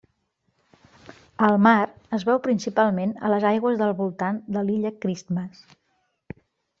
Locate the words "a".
3.27-3.31